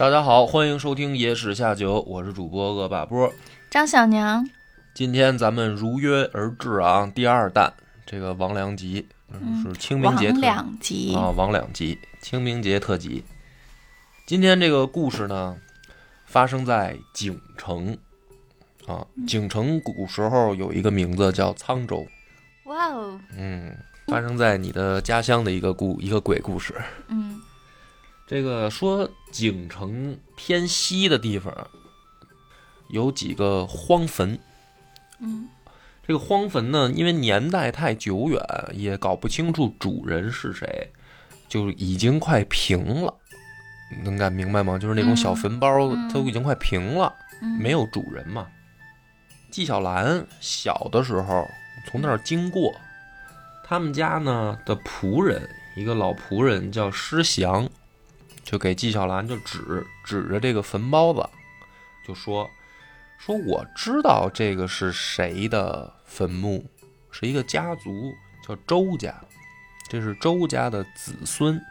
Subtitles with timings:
[0.00, 3.30] 大家好，欢迎收听《野史下酒》，我是主播恶霸波。
[3.68, 4.48] 张小娘，
[4.94, 7.70] 今天咱们如约而至啊，第二弹
[8.06, 13.22] 这个王良集，嗯是清明节特王两集，啊，王两集清明节特辑。
[14.24, 15.58] 今天这个故事呢，
[16.24, 17.98] 发生在景城。
[18.86, 22.06] 啊，景城古时候有一个名字叫沧州，
[22.64, 26.74] 哇哦，嗯，发生在你的家乡的一个故一个鬼故事。
[27.08, 27.38] 嗯
[28.30, 31.52] 这个说景城偏西的地方
[32.88, 34.38] 有几个荒坟，
[35.18, 35.48] 嗯
[36.06, 38.40] 这个荒坟呢，因为年代太久远，
[38.72, 40.92] 也搞不清楚主人是谁，
[41.48, 43.12] 就已经快平了。
[44.04, 44.78] 能感明白吗？
[44.78, 47.12] 就是那种小坟包嗯都已经快平了，
[47.42, 48.46] 嗯，没有主人嘛。
[49.50, 51.50] 纪晓岚小的时候
[51.88, 52.72] 从那儿经过，
[53.64, 57.68] 他们家呢的仆人，一个老仆人叫施祥，
[58.50, 61.24] 就给纪晓岚就指指着这个坟包子，
[62.04, 62.50] 就说
[63.16, 66.68] 说我知道这个是谁的坟墓，
[67.12, 68.12] 是一个家族
[68.44, 69.14] 叫周家，
[69.88, 71.62] 这是周家的子孙。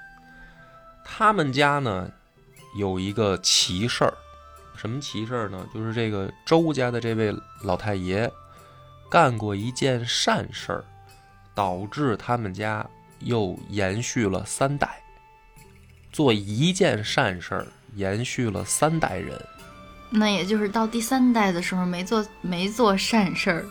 [1.03, 2.09] 他们家呢
[2.77, 4.13] 有一个奇事儿，
[4.77, 5.67] 什么奇事儿呢？
[5.73, 8.31] 就是这个周家的这位老太爷
[9.09, 10.85] 干过一件善事儿，
[11.53, 15.03] 导致他们家又延续了三代。
[16.11, 19.39] 做一件善事儿，延续了三代人，
[20.09, 23.65] 那也就是到第三代的时候没做没做善事儿，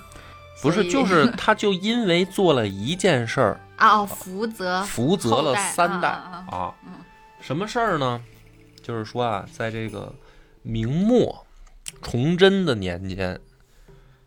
[0.63, 6.75] 不是，就是 他就因为做了一件事儿，啊哦，福泽福泽了三代啊。
[7.41, 8.21] 什么事儿呢？
[8.83, 10.15] 就是说啊，在这个
[10.63, 11.47] 明末
[12.03, 13.41] 崇祯的年间，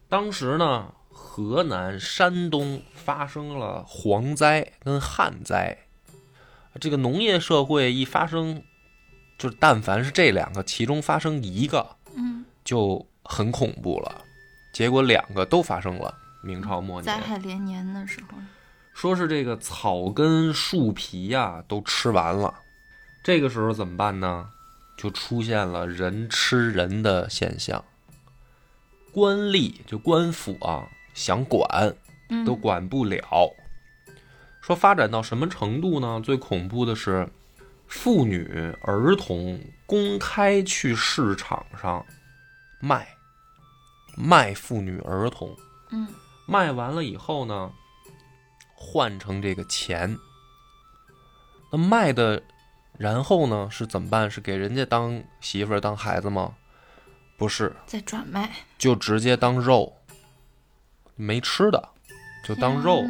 [0.08, 5.78] 当时呢，河南、山东发生了蝗灾跟旱灾。
[6.80, 8.64] 这个农业社会一发生，
[9.38, 14.24] 就是但凡是这两个其中发生一个，嗯，就很恐怖了。
[14.74, 16.18] 结果两个都发生了。
[16.44, 18.38] 明朝末年，灾害连年的时候，
[18.94, 22.54] 说是这个草根树皮呀、都吃完了，
[23.24, 24.50] 这个时候怎么办呢？
[24.98, 27.84] 就出现了人吃人的现象。
[29.12, 31.94] 官吏就官府啊，想管
[32.30, 33.52] 嗯，都管不了。
[34.62, 36.22] 说发展到什么程度呢？
[36.24, 37.28] 最恐怖的是，
[37.88, 42.06] 妇女儿童公开去市场上
[42.80, 43.08] 卖，
[44.16, 45.56] 卖妇女儿童。
[45.90, 46.08] 嗯
[46.48, 47.72] 卖完了以后呢，
[48.76, 50.18] 换成这个钱。
[51.72, 52.44] 那卖的，
[52.98, 54.30] 然后呢是怎么办？
[54.30, 56.56] 是给人家当媳妇儿、当孩子吗？
[57.38, 59.94] 不是，再转卖，就直接当肉，
[61.16, 61.90] 没吃的，
[62.44, 63.02] 就当肉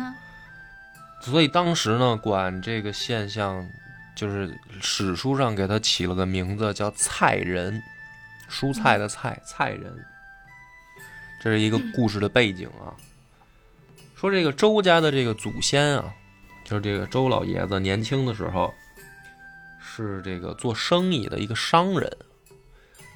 [1.21, 3.67] 所以当时呢，管这个现象，
[4.15, 7.81] 就是史书上给他起了个名字叫“菜人”，
[8.49, 10.05] 蔬菜的菜，菜人。
[11.41, 12.93] 这是一个故事的背景啊。
[14.15, 16.13] 说这个周家的这个祖先啊，
[16.63, 18.73] 就是这个周老爷子年轻的时候，
[19.79, 22.11] 是这个做生意的一个商人。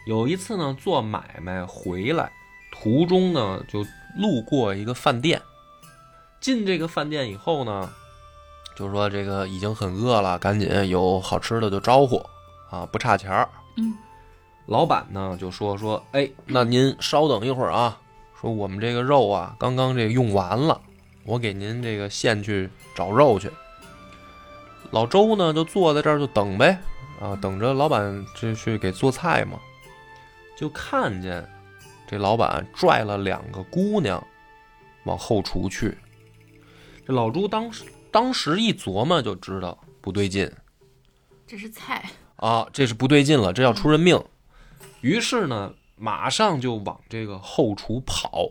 [0.07, 2.31] 有一次呢，做买卖回来，
[2.71, 3.85] 途中呢就
[4.17, 5.41] 路过一个饭店。
[6.39, 7.89] 进这个饭店以后呢，
[8.75, 12.23] 就说这个已经很饿了，赶紧有好吃的就招呼
[12.69, 13.49] 啊，不差钱儿。
[13.77, 13.93] 嗯
[14.67, 17.99] 老板呢就说说，哎，那您稍等一会儿啊，
[18.41, 20.81] 说我们这个肉啊刚刚这个用完了，
[21.23, 23.51] 我给您这个现去找肉去。
[24.89, 26.79] 老周呢就坐在这儿就等呗，
[27.21, 29.59] 啊，等着老板这去给做菜嘛，
[30.57, 31.47] 就看见
[32.07, 34.23] 这老板拽了两个姑娘
[35.03, 35.95] 往后厨去。
[37.05, 40.51] 这老朱当时当时一琢磨就知道不对劲
[41.45, 42.03] 这是菜，
[42.37, 44.19] 啊，这是不对劲了，这要出人命。
[45.01, 48.49] 于是呢，马上就往这个后厨跑，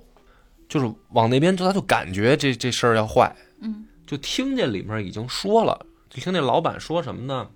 [0.69, 7.49] 就是往那边，就他就感觉这这事儿要坏，嗯就听见里面已经说了，就听那老板说什么呢？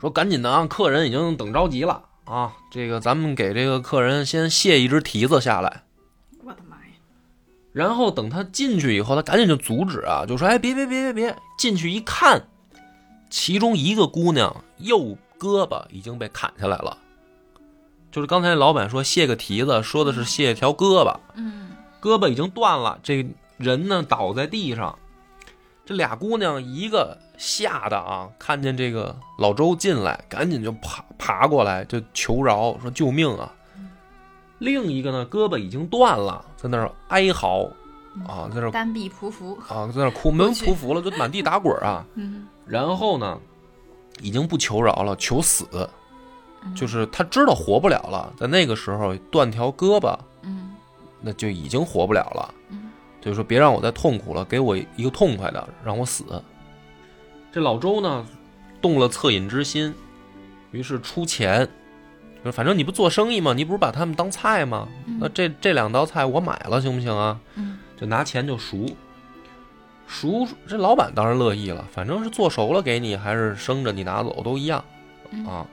[0.00, 5.82] 说赶紧的啊，客人已经等着急了啊，这个咱们给这个客人先卸一只蹄子下来。
[7.76, 12.48] 然后等他进去以后，他赶紧就阻止啊，就说：“哎，别别别别别！”进去一看，
[13.28, 16.96] 其中一个姑娘右胳膊已经被砍下来了，
[18.10, 23.28] 就是刚才老板说卸个蹄子，说的是卸条胳膊，嗯胳膊已经断了，这个
[23.58, 24.98] 人呢倒在地上。
[25.84, 33.52] 这俩姑娘一个吓得啊，看见这个老周进来，赶紧就爬爬过来就求饶，说救命啊！
[34.58, 37.64] 另一个呢，胳膊已经断了，在那儿哀嚎
[38.26, 42.04] 啊，在那儿单臂匍匐，啊，在那儿哭，没有匍匐了，就满地打滚儿啊。
[42.14, 42.46] 嗯。
[42.66, 43.38] 然后呢，
[44.20, 45.66] 已经不求饶了，求死，
[46.64, 46.74] 嗯。
[46.74, 50.74] 就是他知道活不了了，在那个时候断条胳膊，嗯。
[51.20, 52.54] 那就已经活不了了。
[52.70, 52.90] 嗯。
[53.20, 56.24] 就是说别让我再痛苦了，给我一个痛快的，让我死。
[57.52, 58.24] 这老周呢，
[58.80, 59.92] 动了恻隐之心，
[60.70, 61.68] 于是出钱，
[62.46, 63.52] 说反正你不做生意吗？
[63.52, 64.88] 你不是把他们当菜吗？
[65.20, 67.38] 那这这两道菜我买了，行不行啊？
[67.56, 68.86] 嗯就拿钱就赎。
[70.06, 74.84] 赎这老板当然乐意了，反正是做熟了给你，还是生着你拿走都一样
[75.30, 75.66] 嗯啊。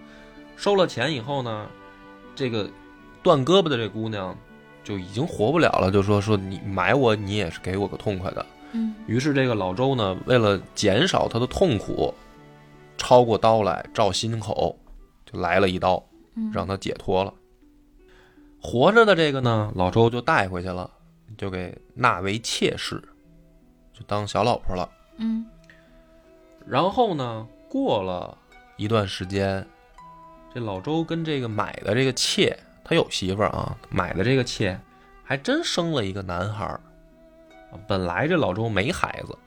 [0.56, 1.68] 收了钱以后呢，
[2.36, 2.70] 这个
[3.22, 4.36] 断胳膊的这姑娘
[4.84, 8.46] 就已经活不了了，就说说你买我，你也是给我个痛快的。
[8.72, 12.12] 嗯于是这个老周呢，为了减少他的痛苦，
[12.98, 14.76] 抄过刀来照心口，
[15.32, 16.13] 就来了一刀，嗯，
[16.52, 17.34] 让他解脱了。
[18.62, 20.90] 活着的这个呢，老周就带回去了，
[21.38, 23.02] 就给纳为妾室，
[23.94, 24.90] 就当小老婆了。
[25.18, 25.46] 嗯
[26.66, 28.38] 然后呢，过了
[28.78, 29.68] 一段时间，
[30.54, 34.80] 这老周跟这个买的这个妾，他有媳妇儿啊，买的这个妾
[35.26, 36.80] 还真生了一个男孩
[37.86, 39.38] 本来这老周没孩子，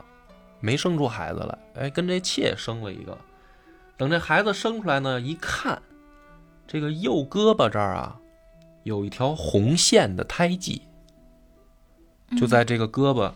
[0.59, 3.17] 没生出孩子来，哎，跟这妾生了一个。
[3.97, 5.81] 等这孩子生出来呢，一看，
[6.67, 8.19] 这个右胳膊这儿啊，
[8.83, 10.81] 有一条红线的胎记，
[12.37, 13.31] 就在这个胳膊，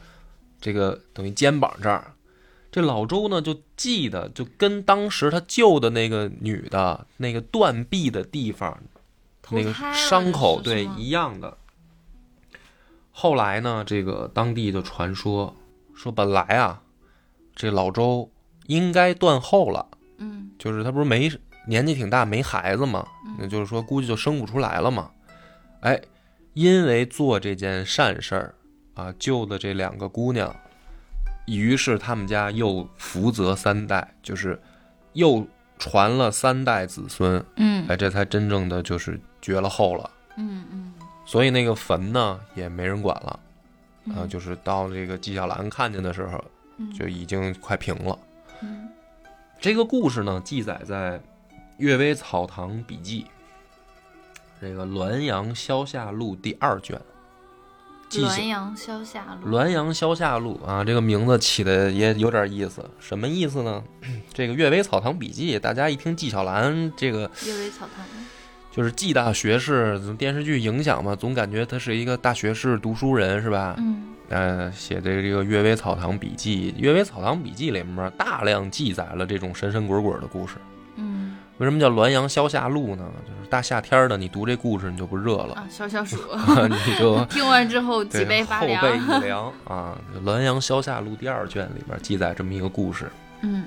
[0.59, 2.13] 这个等于肩膀这儿。
[2.71, 8.81] 这老周呢，就记得就跟当时他救的那个女的那个断臂的地方，
[9.49, 11.57] 那个伤口对一样的。
[13.11, 15.53] 后来呢，这个当地就传说
[15.93, 16.81] 说，本来啊，
[17.53, 18.31] 这老周
[18.67, 19.85] 应该断后了，
[20.17, 21.29] 嗯就是他不是没
[21.67, 25.11] 年纪挺大没孩子嘛，那就是说估计就生不出来了嘛。
[25.81, 25.99] 哎，
[26.53, 28.55] 因为做这件善事儿
[28.93, 30.55] 啊，救的这两个姑娘，
[31.45, 34.59] 于是他们家又福泽三代，就是
[35.13, 35.45] 又
[35.79, 40.09] 传了三代子孙，嗯哎，这才真正的就是绝了后了。
[40.37, 40.93] 嗯嗯
[41.25, 43.39] 所以那个坟呢也没人管了，
[44.07, 46.43] 啊，嗯就是到这个纪晓岚看见的时候，
[46.77, 48.17] 嗯就已经快平了。
[48.61, 48.89] 嗯
[49.59, 51.17] 这个故事呢，记载在
[51.81, 53.23] 《阅微草堂笔记》
[54.61, 57.01] 这个《滦阳消夏录》第二卷。
[58.07, 62.87] 记滦阳消夏录，滦阳消夏录啊，这个名字起的也有点意思。
[62.99, 63.83] 什么意思呢？
[64.31, 68.05] 这个《阅微草堂笔记》，大家一听纪晓岚，这个阅微草堂，
[68.71, 73.73] 就是纪大学士，电视剧影响嘛，总感觉他是一个大学士、读书人，是吧？
[73.79, 80.57] 嗯呃，写的这个《阅微草堂笔记》，《阅微草堂笔记》里面大量记载了这种神神鬼鬼的故事。
[81.61, 83.07] 嗯为什么叫滦阳消夏录呢？
[83.23, 86.17] 就是大夏天的，你读这故事你就不热了，啊，消消暑，
[86.67, 89.95] 你就 听完之后脊背发凉后背凉，一凉啊。
[90.23, 93.11] 《滦阳消夏录》第二卷里边记载这么一个故事，
[93.41, 93.63] 嗯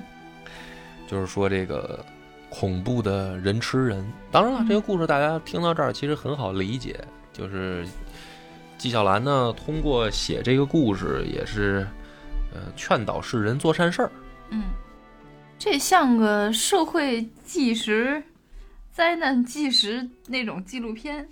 [1.07, 2.03] 就是说这个
[2.49, 4.05] 恐怖的人吃人。
[4.29, 6.99] 当然了，嗯这个故事大家听到这儿其实很好理解，
[7.31, 7.85] 就是
[8.77, 11.87] 纪晓岚呢通过写这个故事也是
[12.53, 14.11] 呃劝导世人做善事儿。
[14.49, 14.63] 嗯，
[15.57, 18.21] 这像个社会纪实、
[18.91, 21.27] 灾难纪实那种纪录片。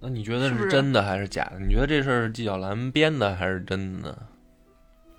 [0.00, 1.58] 那你觉得是真的还是假的？
[1.60, 4.16] 你觉得这事儿纪晓岚编的还是真的？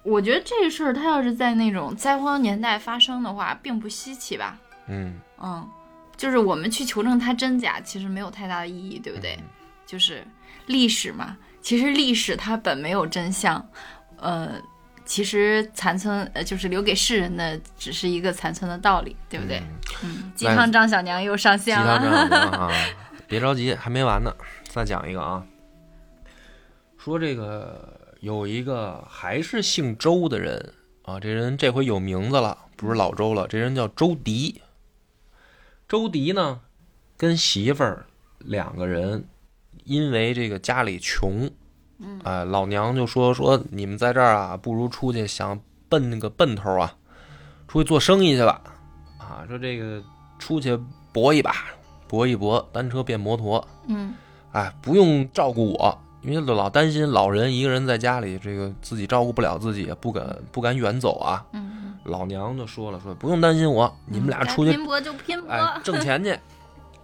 [0.03, 4.57] 我觉得这事儿它要是在那种灾荒年代发生的话，并不稀奇吧？
[4.87, 5.67] 嗯，嗯，
[6.15, 9.35] 就是我们去求证它真假，其实没有太大的意义，对不对？
[9.35, 9.43] 嗯
[9.87, 10.21] 就是
[10.65, 13.65] 历史嘛，其实历史它本没有真相，
[14.17, 14.61] 呃，
[15.07, 19.57] 其实残存呃就是留给世人的只是一个残存的道理，对不对？
[20.03, 22.71] 嗯嗯，鸡汤张小娘又上线了鸡线汤张小娘啊，
[23.25, 24.35] 别着急，还没完呢，
[24.67, 25.43] 再讲一个啊。
[26.97, 30.73] 说这个有一个还是姓周的人
[31.03, 34.61] 啊，这人这回有名字了，不是老周了，这人叫周迪。
[35.87, 36.59] 周迪呢，
[37.15, 38.07] 跟媳妇儿
[38.39, 39.25] 两个人，
[39.85, 41.49] 因为这个家里穷，
[41.99, 46.93] 嗯哎，老娘就说说你们在这儿啊，不如出去想奔那个奔头啊，
[47.67, 48.61] 出去做生意去吧，
[49.17, 50.01] 啊，说这个
[50.37, 50.79] 出去
[51.11, 51.53] 搏一把，
[52.07, 54.13] 搏一搏，单车变摩托，嗯
[54.51, 61.45] 哎，不用照顾我，因为老担心老人一个人在家里，这个自己照顾不了自己，不敢不敢远走啊。
[61.53, 65.51] 嗯老娘就说了，说不用担心我，你们俩出去拼搏就拼搏。
[65.51, 66.39] 哎挣钱去。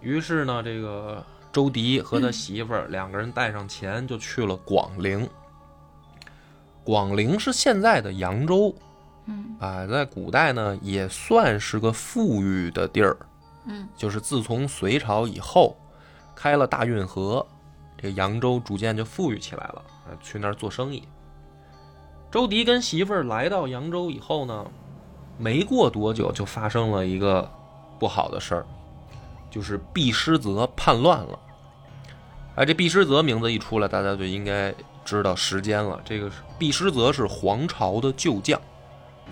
[0.00, 1.22] 于是呢，这个
[1.54, 5.26] 周迪和他媳妇儿两个人带上钱就去了广陵。
[6.82, 8.74] 广陵是现在的扬州，
[9.26, 13.16] 嗯啊，在古代呢也算是个富裕的地儿。
[13.66, 15.76] 嗯就是自从隋朝以后，
[16.34, 17.46] 开了大运河，
[17.96, 21.04] 这个扬州逐渐就富裕起来了，啊，去那儿做生意。
[22.32, 24.66] 周迪跟媳妇儿来到扬州以后呢，
[25.38, 27.48] 没过多久就发生了一个
[28.00, 28.66] 不好的事儿，
[29.48, 31.38] 就是毕师泽叛乱了。
[32.56, 34.72] 哎，这毕师泽名字一出来，大家就应该
[35.04, 36.00] 知道时间了。
[36.04, 38.60] 这个是毕师泽是黄巢的旧将，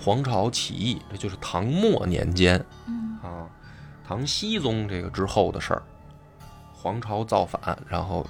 [0.00, 3.46] 黄巢起义，这就是唐末年间嗯啊，
[4.04, 5.82] 唐僖宗这个之后的事儿。
[6.74, 8.26] 黄巢造反，然后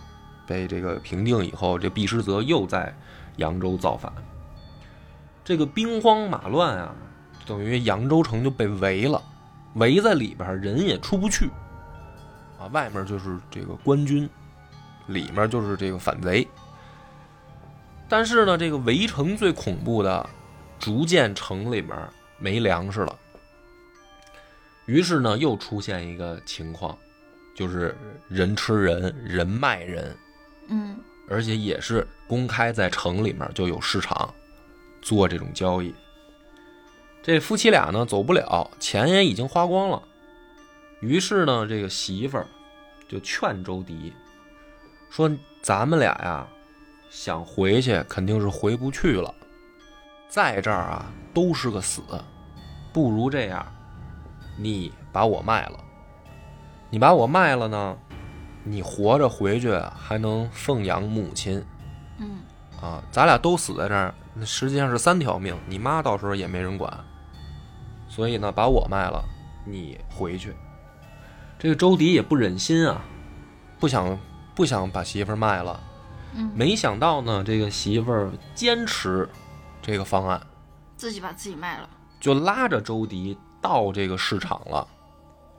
[0.46, 2.94] 被这个平定以后，这毕师泽又在
[3.36, 4.12] 扬州造反。
[5.42, 6.94] 这个兵荒马乱啊，
[7.46, 9.22] 等于扬州城就被围了，
[9.76, 11.46] 围在里边儿，人也出不去。
[12.60, 14.28] 啊，外面就是这个官军，
[15.06, 16.46] 里面就是这个反贼。
[18.08, 20.28] 但是呢，这个围城最恐怖的，
[20.78, 21.96] 逐渐城里面
[22.38, 23.18] 没粮食了。
[24.86, 26.98] 于是呢，又出现一个情况，
[27.54, 27.96] 就是
[28.28, 30.16] 人吃人，人卖人，
[30.68, 34.34] 嗯而且也是公开在城里面就有市场
[35.00, 35.94] 做这种交易。
[37.22, 40.02] 这夫妻俩呢走不了，钱也已经花光了，
[41.00, 42.46] 于是呢，这个媳妇儿
[43.08, 44.12] 就劝周迪
[45.12, 46.46] 说：“咱们俩呀，
[47.10, 49.34] 想回去肯定是回不去了，
[50.26, 51.04] 在这儿啊
[51.34, 52.00] 都是个死，
[52.94, 53.62] 不如这样，
[54.56, 55.78] 你把我卖了，
[56.88, 57.94] 你把我卖了呢，
[58.64, 61.62] 你活着回去还能奉养母亲
[62.16, 62.38] 嗯
[62.80, 66.90] 啊，咱俩都死在这儿，那实际上是三条命，你妈到时候也没人管，
[68.08, 69.22] 所以呢，把我卖了，
[69.66, 70.54] 你回去。
[71.58, 73.04] 这个周迪也不忍心啊，
[73.78, 74.18] 不想
[74.54, 75.80] 不想把媳妇儿卖了，
[76.34, 79.28] 嗯，没想到呢，这个媳妇儿坚持
[79.80, 80.40] 这个方案，
[80.96, 81.88] 自己把自己卖了。
[82.20, 84.86] 就拉着周迪到这个市场了，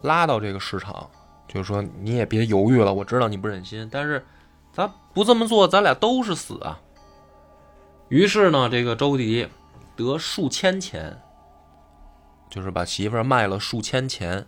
[0.01, 1.09] 拉到这个市场，
[1.47, 4.25] 就是说你也别犹豫了，我知道你不忍心，但是
[4.71, 6.79] 咱不这么做，咱俩都是死啊。
[8.09, 9.47] 于是呢，这个周迪
[9.95, 11.19] 得数千钱，
[12.49, 14.45] 就是把媳妇儿卖了数千钱，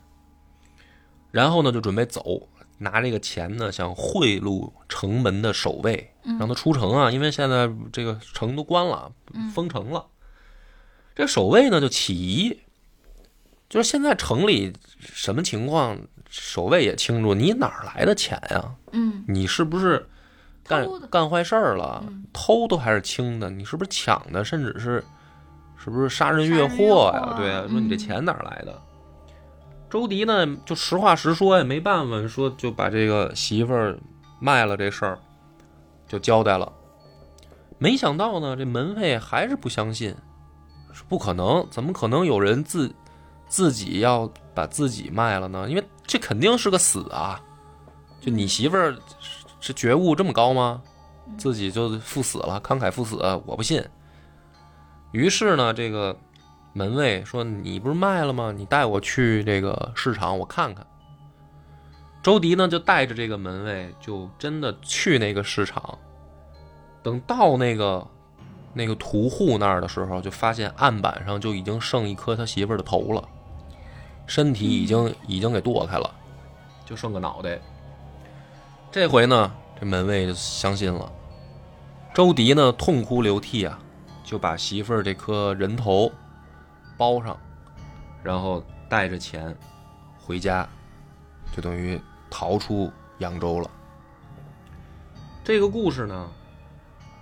[1.31, 2.47] 然后呢就准备走，
[2.77, 9.11] 拿这个钱呢想贿赂城门的守卫，让他出城啊，因为现在这个城都关了，
[9.53, 10.05] 封城了。
[11.15, 12.59] 这守卫呢就起疑，
[13.69, 15.97] 就是现在城里什么情况，
[16.29, 20.07] 守卫也清楚，你哪儿来的钱呀、嗯你是不是
[20.67, 22.03] 干干坏事儿了？
[22.07, 24.43] 嗯偷都还是轻的，你是不是抢的？
[24.43, 25.01] 甚至是
[25.77, 27.33] 是不是杀人越货呀？
[27.37, 28.81] 对啊，说你这嗯钱哪儿来的？
[29.89, 33.97] 周迪呢就实话实说也，没办法，说就把这个媳妇儿
[34.39, 35.19] 卖了这事儿
[36.07, 36.71] 就交代了。
[37.77, 40.15] 没想到呢，这门卫还是不相信，
[40.91, 42.93] 说不可能，怎么可能有人自
[43.47, 45.69] 自己要把自己卖了呢？
[45.69, 47.39] 因为这肯定是个死啊！
[48.21, 48.95] 就你媳妇儿
[49.59, 50.81] 是觉悟这么高吗？
[51.37, 53.83] 自己就赴死了，慷慨赴死，我不信。
[55.11, 56.17] 于是呢，这个
[56.77, 58.51] 门卫说：“你不是卖了吗？
[58.51, 60.85] 你带我去这个市场，我看看。”
[62.21, 65.97] 周迪呢就带着这个门卫，就真的去那个市场。
[67.01, 68.05] 等到那个
[68.73, 73.23] 那个屠户那儿的时候，就发现案板上就已经剩一颗他媳妇儿的头了，
[74.27, 76.13] 身体已经已经给剁开了，
[76.85, 77.57] 就剩个脑袋。
[78.91, 81.09] 这回呢，这门卫就相信了。
[82.13, 83.79] 周迪呢痛哭流涕啊，
[84.25, 86.11] 就把媳妇儿这颗人头
[86.97, 87.37] 包上，
[88.23, 89.55] 然后带着钱
[90.17, 90.67] 回家，
[91.55, 91.99] 就等于
[92.29, 93.69] 逃出扬州了。
[95.43, 96.29] 这个故事呢，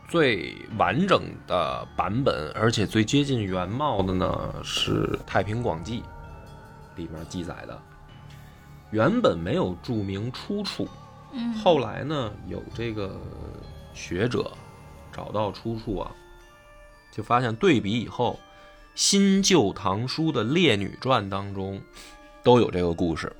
[0.07, 6.01] 最完整的版本，而且最接近原貌的呢，是《太平广记》
[6.95, 7.77] 里面记载的。
[8.91, 10.87] 原本没有注明出处，
[11.31, 13.19] 嗯，后来呢，有这个
[13.93, 14.51] 学者
[15.11, 16.11] 找到出处啊，
[17.11, 18.39] 就发现对比以后，
[18.95, 21.81] 新旧唐书的《列女传》当中
[22.43, 23.31] 都有这个故事。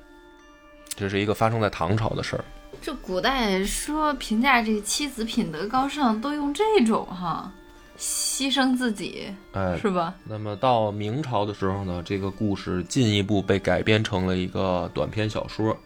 [0.96, 2.44] 这是一个发生在唐朝的事儿。
[2.82, 7.50] 这古代说评价这个妻子品德高尚，都用这种哈，
[7.98, 10.14] 牺牲自己哎，是吧？
[10.24, 15.76] 那么到明朝的时候呢，这个故事进一步被改编成了一个短篇小说，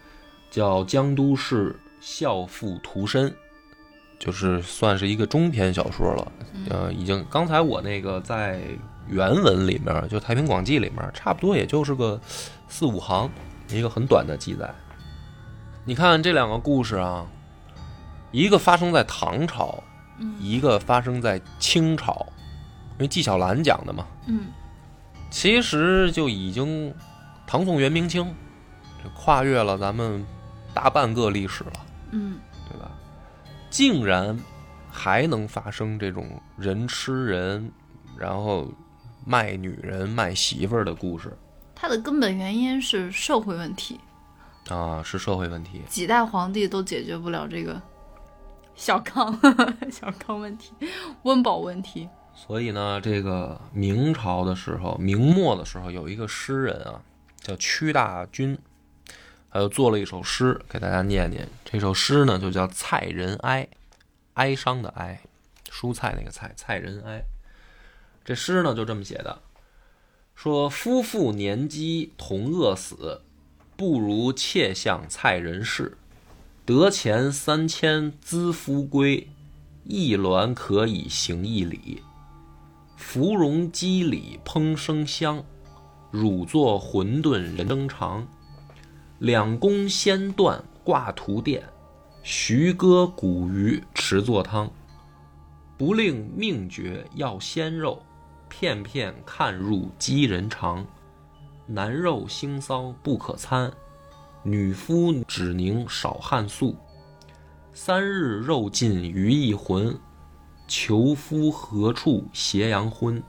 [0.51, 3.31] 叫《江都市孝妇屠身》，
[4.19, 6.33] 就是算是一个中篇小说了。
[6.69, 8.61] 呃，已经刚才我那个在
[9.09, 12.21] 原文里面，就《太平广记》里面，差不多也就是个
[12.69, 13.31] 四五行，
[13.69, 14.73] 一个很短的记载。
[15.85, 17.27] 你看这两个故事啊，
[18.31, 19.83] 一个发生在唐朝，
[20.39, 22.27] 一个发生在清朝，
[22.93, 24.07] 因为纪晓岚讲的嘛。
[24.27, 24.49] 嗯
[25.31, 26.95] 其实就已经
[27.47, 28.35] 唐宋元明清，
[29.03, 30.25] 这跨越了咱们
[30.73, 31.73] 大半个历史了，
[32.13, 32.39] 嗯
[32.71, 32.91] 对吧？
[33.69, 34.39] 竟然
[34.91, 37.71] 还能发生这种人吃人，
[38.17, 38.67] 然后
[39.29, 41.37] 卖女人、卖媳妇儿的故事
[41.75, 44.01] 它的根本原因是社会问题，
[44.71, 45.83] 啊，是社会问题。
[45.87, 47.79] 几代皇帝都解决不了这个
[48.75, 49.39] 小康
[49.93, 50.73] 小康问题、
[51.25, 52.09] 温饱问题。
[52.35, 57.03] 所以呢，这个明朝的时候，明末的时候，有一个诗人啊，
[57.37, 58.57] 叫屈大均，
[59.51, 61.47] 他就做了一首诗给大家念念。
[61.67, 63.65] 这首诗呢，就叫《蔡仁哀》，
[64.35, 65.21] 哀伤的哀，
[65.71, 67.23] 蔬菜那个菜，蔡仁哀。
[68.29, 69.41] 这诗呢就这么写的，
[70.35, 73.23] 说夫妇年饥同饿死，
[73.75, 75.97] 不如妾向蔡仁氏。
[76.67, 79.31] 得钱三千资夫归，
[79.85, 82.03] 一鸾可以行一里。
[82.99, 85.43] 芙蓉鸡里烹生香，
[86.11, 88.29] 乳作馄饨人争长。
[89.21, 91.67] 两宫先断挂图殿，
[92.23, 94.71] 徐歌古鱼持作汤。
[95.79, 98.03] 不令命绝要鲜肉，
[98.49, 100.85] 片片看入饥人肠。
[101.67, 103.71] 男肉腥骚不可餐，
[104.43, 106.77] 女夫只宁少汗素。
[107.73, 109.99] 三日肉尽余一魂，
[110.67, 113.23] 囚夫何处斜阳昏？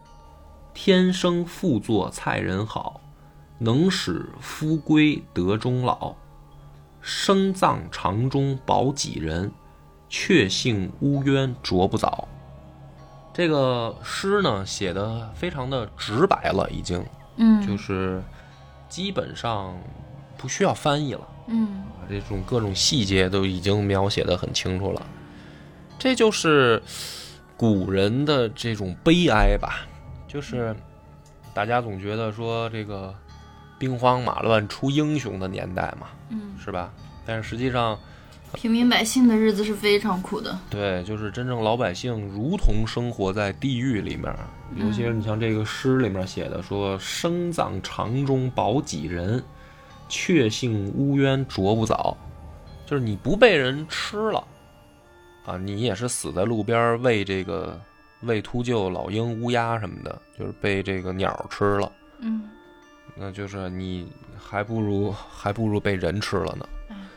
[0.73, 3.01] 天生复作菜人好，
[3.57, 6.15] 能使夫归得终老。
[7.01, 9.51] 生葬肠中保几人，
[10.07, 12.27] 却幸乌鸢啄不早。
[13.39, 17.01] 这个诗呢，写的非常的直白了，已经
[17.37, 18.21] 嗯，就是
[18.89, 19.79] 基本上
[20.37, 21.25] 不需要翻译了。
[21.47, 25.01] 嗯啊，这种各种细节都已经描写的很清楚了。
[25.97, 26.83] 这就是
[27.55, 29.87] 古人的这种悲哀吧，
[30.27, 30.75] 就是
[31.53, 33.15] 大家总觉得说这个
[33.77, 36.91] 兵荒马乱出英雄的年代嘛，嗯，是吧？
[37.25, 37.97] 但是实际上，
[38.53, 40.57] 平民百姓的日子是非常苦的。
[40.69, 44.33] 对，就是真正老百姓如同生活在地狱里面。
[44.75, 49.43] 尤其是你像这个诗里面写的说“生葬长中保几人，
[50.07, 52.15] 却幸乌鸢啄不早”，
[52.85, 54.43] 就是你不被人吃了，
[55.45, 57.79] 啊，你也是死在路边喂这个
[58.21, 62.43] 喂秃鹫、老鹰、乌鸦什么的，就是被这个鸟吃了，嗯，
[63.15, 64.07] 那就是你
[64.37, 66.65] 还不如还不如被人吃了呢。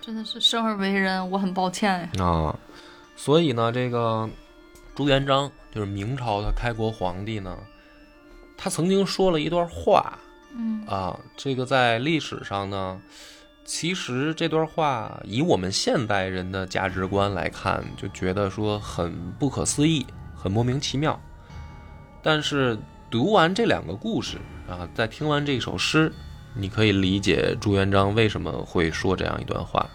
[0.03, 2.25] 哎，真的是生而为人，我很抱歉呀。
[2.25, 2.59] 啊，
[3.15, 4.29] 所以呢，这个
[4.97, 7.57] 朱元璋就是明朝的开国皇帝呢，
[8.57, 10.19] 他曾经说了一段话
[10.55, 13.01] 嗯啊，这个在历史上呢，
[13.65, 21.19] 其实这段话以我们现代人的价值观来看，就觉得说很不可思议，很莫名其妙。
[22.23, 22.79] 但是
[23.11, 24.39] 读完这两个故事
[24.69, 26.13] 啊，再听完这首诗，
[26.55, 29.89] 你可以理解朱元璋为什么会说这样一段话。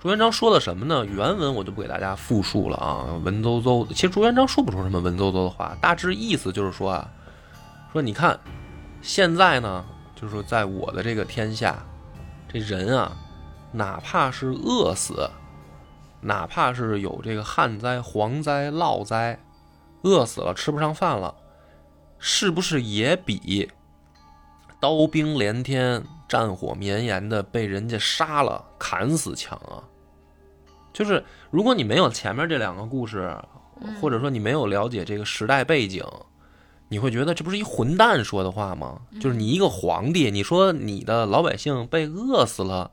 [0.00, 1.02] 朱元璋说的什么呢？
[1.06, 3.94] 原文我就不给大家复述了啊，文绉绉的。
[3.94, 7.10] 其实朱元璋说不出什么文绉绉的话，大致意思就是说啊，
[7.90, 8.38] 说你看，
[9.00, 9.82] 现在呢，
[10.14, 11.82] 就是在我的这个天下，
[12.46, 13.16] 这人啊，
[13.72, 15.30] 哪怕是饿死，
[16.20, 19.40] 哪怕是有这个旱灾、蝗灾、涝灾，
[20.02, 21.34] 饿死了吃不上饭了，
[22.18, 23.70] 是不是也比
[24.84, 29.80] 刀兵连天、战火绵延的被人家杀了、砍死强啊？
[30.92, 33.34] 就是如果你没有前面这两个故事，
[33.98, 36.04] 或者说你没有了解这个时代背景，
[36.90, 39.00] 你会觉得这不是一混蛋说的话吗？
[39.22, 42.90] 就是你一个皇帝，你说你的老百姓被饿死了，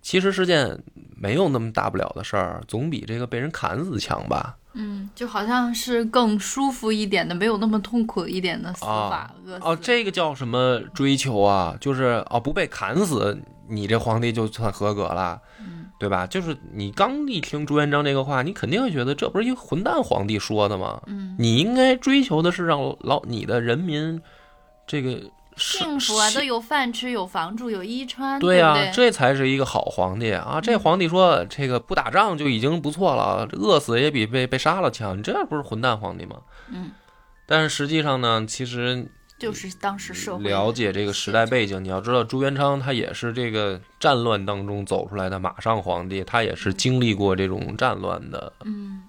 [0.00, 0.82] 其实是件
[1.14, 4.56] 没有那么大不了的事儿，总比这个被人砍死强吧？
[4.74, 11.76] 嗯，就好像是更舒服一点的，没有那么痛苦一点的死法，哦，这个叫什么追求啊？
[11.80, 16.26] 就是哦，不被砍死，你这皇帝就算合格了，嗯对吧？
[16.26, 21.00] 就是你刚一听朱元璋这个话，你肯定会觉得这不是一个混蛋皇帝说的吗？
[21.06, 24.20] 嗯，你应该追求的是让老你的人民
[24.86, 25.22] 这个
[25.56, 28.90] 幸福啊，都有饭吃，有房住，有衣穿，对呀？
[28.92, 30.60] 这才是一个好皇帝啊！
[30.60, 36.36] 这皇帝说这个不打仗就已经不错了，饿死也比被被杀了强，你这不是混蛋皇帝吗？
[36.70, 36.90] 嗯，
[37.46, 39.06] 但是实际上呢，其实
[39.38, 49.02] 就是当时社会了解这个时代背景，你要知道朱元璋他也是这个战乱当中走出来的马上皇帝，他也是经历过这种战乱的，嗯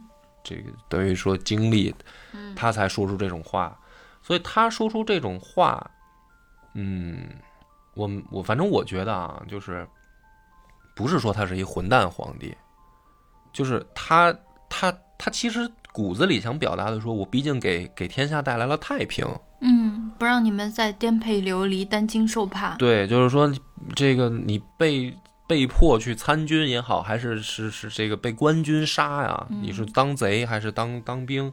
[0.44, 1.94] 这个等于说经历，
[2.34, 3.76] 嗯他才说出这种话，
[4.22, 5.90] 所以他说出这种话，
[6.76, 7.28] 嗯，
[7.96, 9.88] 我们我反正我觉得啊，就是
[10.96, 12.56] 不是说他是一混蛋皇帝，
[13.52, 14.36] 就是他
[14.70, 19.26] 他他其实骨子里想表达的说，我毕竟给给天下带来了太平。
[19.62, 22.76] 嗯，不让你们再颠沛流离、担惊受怕。
[22.76, 23.52] 对，就是说
[23.96, 31.52] 这个你被被迫去参军也好，还是是是这个被官军杀呀，你是当贼还是当当兵，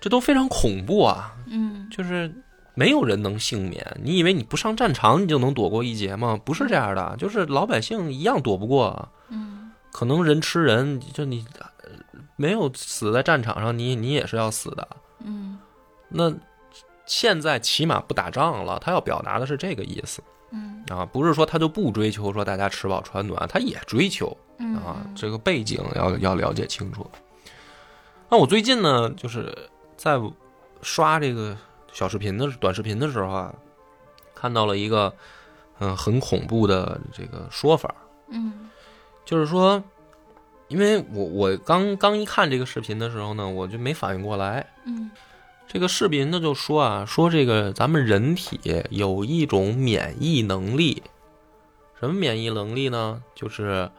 [0.00, 1.34] 这都非常恐怖啊。
[1.46, 2.32] 嗯就是
[2.74, 3.84] 没有人能幸免。
[4.02, 6.40] 你以为你不上战场你就能躲过一劫吗？
[6.44, 9.08] 不是这样的，就是老百姓一样躲不过。
[9.28, 11.90] 嗯可能人吃人，就你呃
[12.36, 14.88] 没有死在战场上，你你也是要死的。
[15.22, 15.58] 嗯
[16.08, 16.32] 那
[17.04, 27.10] 现在起码不打仗了，他要表达的是这个意思嗯啊，不是说他就不追求说大家吃饱穿暖，他也追求嗯啊，这个背景要要了解清楚。
[28.30, 29.54] 那我最近呢，就是
[29.96, 30.18] 在
[30.80, 31.54] 刷这个
[31.92, 33.54] 小视频的短视频的时候啊，
[34.34, 35.14] 看到了一个
[35.78, 37.94] 嗯很恐怖的这个说法，
[38.28, 38.70] 嗯。
[39.24, 39.80] 就是说，
[40.66, 44.66] 因为我我刚刚一看这个视频的时候呢，我就没反应过来。
[44.84, 45.10] 嗯。
[45.68, 48.58] 这个视频呢就说啊，说这个咱们人体
[48.90, 51.02] 有一种免疫能力，
[52.00, 53.22] 什么免疫能力呢？
[53.34, 53.90] 就是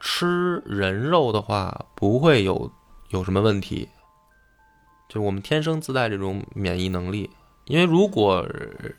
[0.00, 2.70] 吃人肉的话不会有
[3.08, 3.88] 有什么问题，
[5.08, 7.30] 就我们天生自带这种免疫能力。
[7.64, 8.46] 因为如果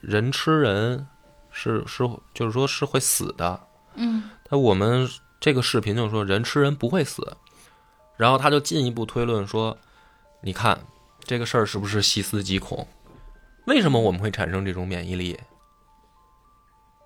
[0.01, 1.07] 人吃人
[1.51, 3.59] 是是就是说是会死的，
[3.95, 7.35] 嗯但我们这个视频就说人吃人不会死，
[8.15, 9.77] 然后他就进一步推论说，
[10.41, 10.85] 你看
[11.23, 12.87] 这个事儿是不是细思极恐？
[13.65, 15.39] 为什么我们会产生这种免疫力？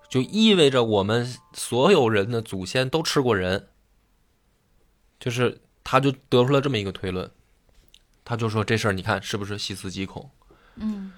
[0.08, 3.68] 就意味着我们所有人的祖先都吃过人，
[5.18, 7.30] 就是他就得出了这么一个推论，
[8.24, 10.30] 他就说这事儿你看是不是细思极恐？
[10.76, 11.12] 嗯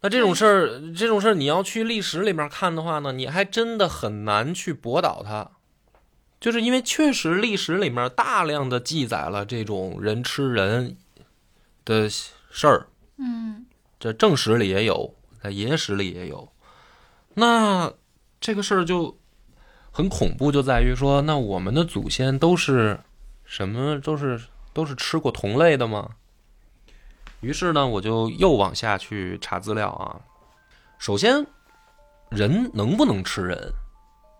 [0.00, 5.50] 那这种事儿，这种事儿你要去历史里面看的话呢，你还真的很难去驳倒它，
[6.40, 10.96] 就是因为确实历史里面大量的记载了这种人吃人
[11.84, 13.66] 的事儿，嗯
[13.98, 16.48] 这正史里也有，在野史里也有。
[17.34, 17.92] 那
[18.40, 19.18] 这个事儿就
[19.90, 23.00] 很恐怖，就在于说，那我们的祖先都是
[23.44, 24.00] 什么？
[24.00, 24.40] 都是
[24.72, 26.10] 都是吃过同类的吗？
[27.40, 30.16] 于是呢，我就又往下去查资料啊。
[30.98, 31.46] 首先，
[32.30, 33.72] 人能不能吃人？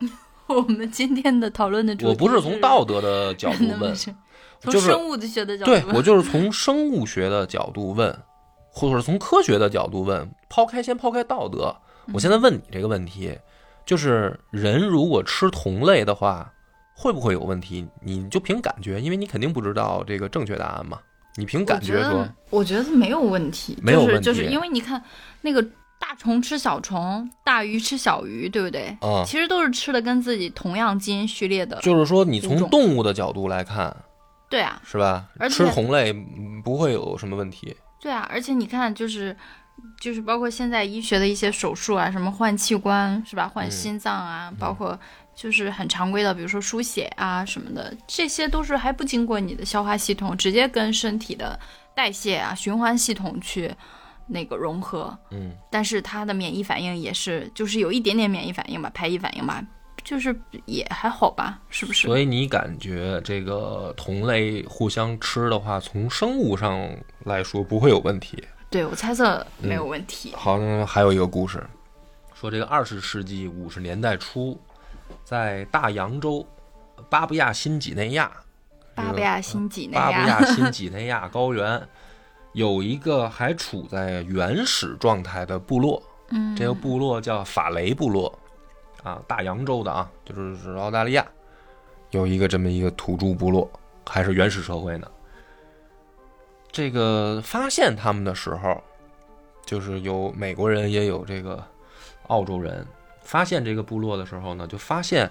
[0.49, 3.95] 我们今天的讨论的主题我不是从道德的角度问
[4.61, 8.19] 从就是生物学的角度问对我就是从生物学的角度问，
[8.71, 11.75] 或者是从科学的角度问，抛开先抛开道德。
[12.15, 13.39] 我现在问你这个问题，
[13.85, 16.51] 就是人如果吃同类的话，
[16.97, 17.87] 会不会有问题？
[18.01, 20.99] 你就凭感觉，因为你肯定不知道这个正确答案嘛。
[21.39, 25.01] 你凭感觉说我觉得，我觉得没有问题，没有问题就是就是因为你看
[25.41, 25.63] 那个
[26.01, 28.89] 大虫吃小虫，大鱼吃小鱼，对不对？
[29.01, 33.97] 啊、其实都是吃的跟自己同样基因序列的，就是说你从动物的角度来看，
[34.51, 35.27] 对啊，是吧？
[35.39, 37.77] 而且吃同类嗯不会有什么问题。
[38.01, 39.37] 对啊，而且你看，就是
[40.01, 43.49] 就是包括现在医学的一些手术啊，什么换器官是吧？
[43.49, 44.99] 换嗯心脏啊，包括
[45.35, 51.59] 就是很常规的，比如说输血啊什么的，这些都是还不经过你的消化系统，直接跟身体的
[51.95, 53.75] 代谢啊、循环系统去
[54.27, 55.17] 那个融合。
[55.31, 59.65] 嗯，但是它的免疫反应也是，就是有一点点免疫反应吧，排异反应吧，
[60.05, 62.07] 就是也还好吧，是不是？
[62.07, 66.89] 所以你感觉这个同类互相吃的话，从生物上
[67.25, 68.45] 来说不会有问题。
[68.71, 70.35] 对我猜测没嗯有问题。
[70.37, 71.65] 好，那还有一个故事，
[72.35, 74.59] 说这个二十世纪五十年代初，
[75.25, 76.47] 在大洋洲
[77.09, 78.31] 巴布亚新几内亚，
[78.95, 81.81] 巴布亚新几内亚巴布亚，亚新几内亚高原
[82.53, 88.39] 有一个还处在原始状态的部落，嗯，这个部落叫法雷部落，
[89.03, 91.27] 啊，大洋洲的啊，就是是澳大利亚，
[92.11, 93.71] 有一个这么一个土著部落，
[94.07, 95.09] 还是原始社会呢。
[96.79, 98.81] 这个发现他们的时候，
[99.67, 101.61] 就是有美国人，也有这个
[102.29, 102.87] 澳洲人。
[103.21, 105.29] 发现这个部落的时候呢，就发现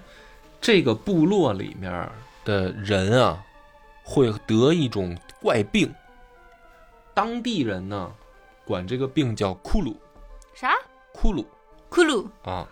[0.59, 2.11] 这个部落里面
[2.43, 3.41] 的人啊，
[4.03, 5.89] 会得一种怪病。
[7.13, 8.11] 当地人呢，
[8.65, 9.95] 管这个病叫库鲁
[10.53, 10.73] 啥？
[11.13, 11.47] 库鲁。
[11.87, 12.67] 库鲁，啊，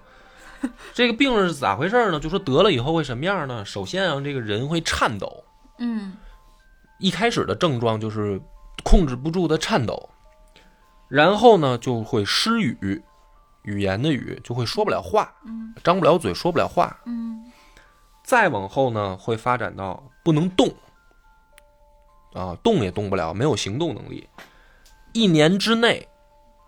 [0.94, 2.20] 这个病是咋回事呢？
[2.20, 3.64] 就说得了以后会什么样呢？
[3.64, 5.46] 首先啊，这个人会颤抖，
[5.78, 6.18] 嗯
[7.00, 8.42] 一开始的症状就是
[8.84, 10.10] 控制不住的颤抖，
[11.08, 13.02] 然后呢就会失语，
[13.64, 16.96] 语言的语就会说不了话，嗯张不了嘴，说不了话。
[17.06, 17.52] 嗯
[18.24, 20.68] 再往后呢，会发展到不能动，
[22.34, 24.28] 啊，动也动不了，没有行动能力。
[25.14, 26.08] 一年之内，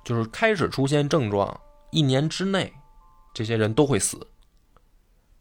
[0.05, 2.71] 就是开始出现症状，一年之内，
[3.33, 4.27] 这些人都会死。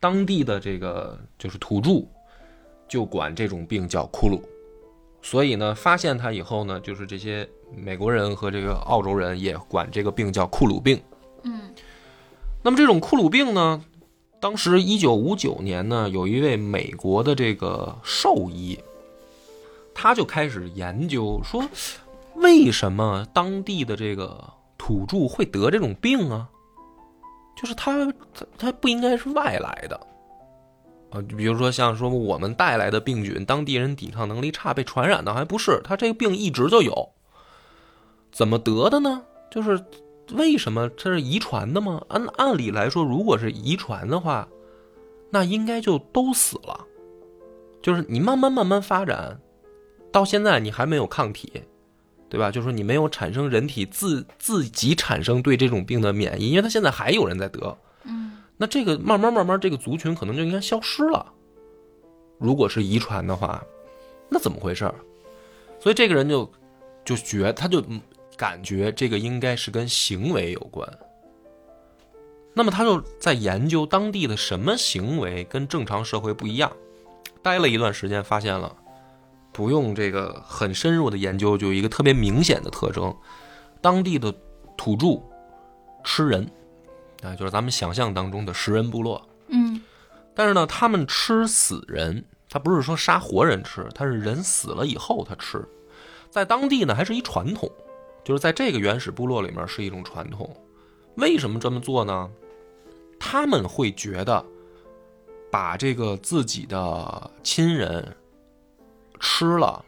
[0.01, 2.07] 当地的这个就是土著
[2.89, 4.43] 就管这种病叫库鲁，
[5.29, 11.03] 所以呢，发现它以后呢，就是这些美国人和这个澳洲人也管这个病叫库鲁病。
[11.43, 11.75] 嗯
[12.63, 13.85] 那么这种库鲁病呢，
[14.39, 18.79] 当时一九五九年呢，有一位美国的这个兽医，
[19.93, 21.61] 他就开始研究说，
[22.37, 26.49] 为什么当地的这个土著会得这种病啊？
[27.57, 30.07] 就是他他他不应该是外来的
[31.11, 37.11] 啊，就比如说像说我们带来的病菌，当地人抵抗能力差被传染的，还不是他这个病一直就有，
[38.33, 39.23] 怎么得的呢？
[39.51, 39.83] 就是
[40.33, 42.03] 为什么这是遗传的吗？
[42.09, 44.49] 按按理来说，如果是遗传的话，
[45.31, 46.85] 那应该就都死了。
[47.81, 49.41] 就是你慢慢慢慢发展，
[50.11, 51.63] 到现在你还没有抗体，
[52.29, 52.51] 对吧？
[52.51, 57.79] 就是说你没有产生人体自自己产生对这种病的免疫，因为它现在还有人在得。
[58.57, 61.33] 那这个慢慢慢慢，这个族群可能就应该消失了。
[62.39, 63.63] 如果是遗传的话，
[64.29, 64.91] 那怎么回事？
[65.79, 66.51] 所以这个人就
[67.05, 67.83] 就觉他就
[68.37, 70.89] 感觉这个应该是跟行为有关。
[72.55, 76.73] 那么他就在研究当地的什么行为跟正常社会不一样，
[77.43, 78.75] 待了一段时间，发现了
[79.53, 83.15] 不用这个很深入的研究，就一个特别明显的特征：
[83.83, 84.35] 当地的
[84.77, 85.21] 土著
[86.03, 86.51] 吃人，
[87.27, 89.29] 啊，就是咱们想象当中的食人部落。
[89.49, 89.81] 嗯
[90.35, 95.67] 但是呢，他们吃死人，他不是说杀活人吃，他是人死了以后他吃，
[96.31, 97.71] 在当地呢还是一传统，
[98.23, 100.55] 就是在这个原始部落里面是一种传统。
[101.15, 102.31] 为什么这么做呢？
[103.19, 104.45] 他们会觉得，
[105.51, 108.15] 把这个自己的亲人
[109.19, 109.83] 吃了，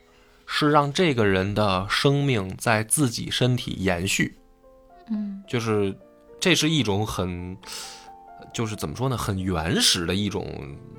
[0.47, 4.35] 是让这个人的生命在自己身体延续，
[5.11, 5.95] 嗯就是
[6.41, 7.57] 这是一种很，
[8.55, 10.47] 就是怎么说呢，很原始的一种，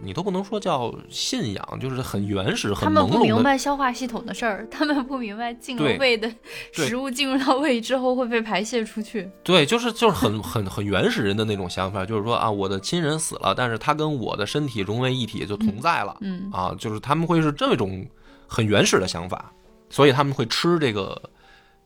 [0.03, 3.41] 你都不能说叫信仰，就是很原始、很朦们不明。
[3.41, 6.29] 白消化系统的事儿， 他们不明白进了胃的
[6.73, 9.29] 食物进入到胃之后会被排泄出去。
[9.43, 16.17] 对，就是就是很 很很原始人的那种想法，就是说啊，我的亲人死了，但是他跟我的身体融为一体，就同在了。
[16.19, 18.05] 嗯啊，就是他们会是这种
[18.45, 19.51] 很原始的想法，
[19.89, 21.21] 所以他们会吃这个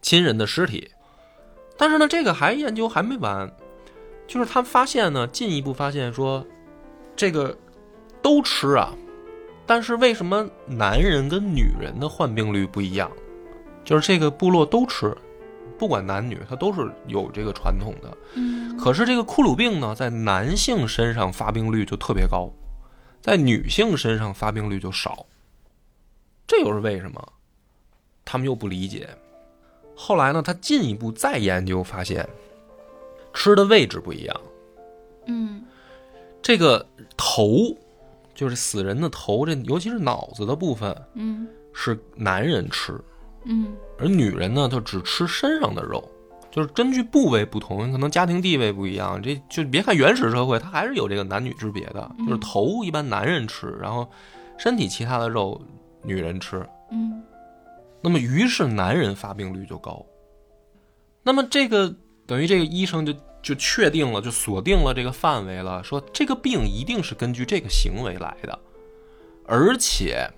[0.02, 0.90] 亲人的尸体。
[1.78, 3.52] 但是呢，这个还研究还没完，
[4.28, 6.46] 就是他发现呢，进一步发现说，
[7.16, 7.58] 这个
[8.22, 8.94] 都吃啊，
[9.66, 13.12] 但是为什么男人跟女人的患病率不一样？
[13.84, 15.14] 就是这个部落都吃，
[15.78, 18.18] 不管男女，他都是有这个传统的。
[18.36, 22.50] 嗯可是这个库鲁病呢，在男性身上发病率就特别高，
[23.22, 25.26] 在女性身上发病率就少。
[26.48, 27.34] 这又是为什么？
[28.26, 29.10] 他们又不理解。
[29.96, 32.28] 后来呢，他进一步再研究，发现
[33.34, 34.42] 吃的位置不一样。
[35.28, 35.64] 嗯
[36.42, 37.76] 这个头，
[38.36, 43.00] 就是死人的头，这尤其是脑子的部分嗯是男人吃，
[43.46, 46.04] 嗯而女人呢，就只吃身上的肉，
[46.52, 52.12] 就是根据部位不同，可能家庭地位不一样，这就别看原始社会，它还是有这个男女之别的。
[52.28, 54.06] 就是头一般男人吃，然后
[54.58, 55.62] 身体其他的肉
[56.02, 56.66] 女人吃。
[58.04, 60.06] 嗯那么于是男人发病率就高。
[61.24, 61.96] 那么这个
[62.28, 68.60] 等于这个医生就就确定了，就锁定了这个范围了，说这个病一定是根据这个行为来的，
[69.46, 70.30] 而且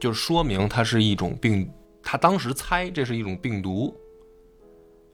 [0.00, 1.70] 就说明它是一种病，
[2.02, 3.96] 他当时猜这是一种病毒，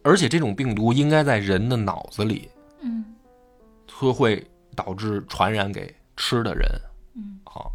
[0.03, 2.49] 而且这种病毒应该在人的脑子里，
[2.81, 3.05] 嗯
[3.93, 6.67] 会会导致传染给吃的人。
[7.15, 7.73] 嗯，好，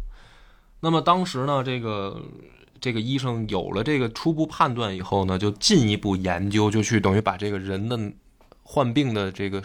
[0.80, 2.20] 那么当时呢，这个
[2.80, 7.98] 这个医生有了这个初步判断以后呢，就进一步研究，就去等于把这个人的
[8.62, 9.62] 患病的这个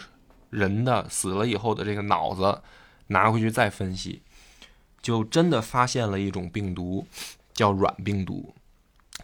[0.50, 2.60] 人的死了以后的这个脑子
[3.08, 4.22] 拿回去再分析，
[5.02, 7.06] 就真的发现了一种病毒，
[7.52, 8.54] 叫软病毒，